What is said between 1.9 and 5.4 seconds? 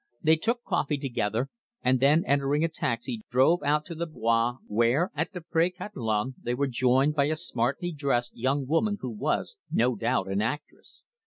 then entering a taxi drove out to the Bois, where at